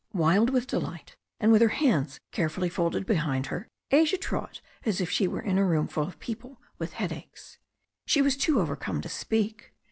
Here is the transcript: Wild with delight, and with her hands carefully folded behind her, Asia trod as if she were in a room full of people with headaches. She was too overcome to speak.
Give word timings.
Wild 0.13 0.49
with 0.49 0.65
delight, 0.65 1.15
and 1.39 1.51
with 1.51 1.61
her 1.61 1.67
hands 1.67 2.19
carefully 2.31 2.69
folded 2.69 3.05
behind 3.05 3.45
her, 3.53 3.67
Asia 3.91 4.17
trod 4.17 4.59
as 4.83 4.99
if 4.99 5.11
she 5.11 5.27
were 5.27 5.41
in 5.43 5.59
a 5.59 5.63
room 5.63 5.87
full 5.87 6.07
of 6.07 6.17
people 6.17 6.59
with 6.79 6.93
headaches. 6.93 7.59
She 8.07 8.23
was 8.23 8.35
too 8.35 8.59
overcome 8.59 9.01
to 9.01 9.09
speak. 9.09 9.73